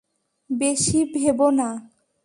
[0.49, 1.69] বেশি ভেবো না।